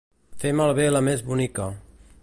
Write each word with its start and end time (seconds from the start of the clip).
Fer 0.43 0.53
malbé 0.61 0.87
la 0.95 1.03
més 1.09 1.23
bonica. 1.29 1.69